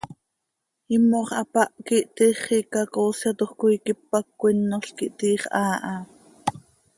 Iimox 0.93 1.27
hapáh 1.37 1.71
quih, 1.85 2.05
tiix 2.15 2.35
xiica 2.43 2.81
coosyatoj 2.93 3.51
coi 3.59 3.75
quipac 3.85 4.25
cöquinol 4.39 4.83
quih, 4.97 5.13
tiix 5.19 5.41
haa 5.53 5.77
ha. 5.85 5.95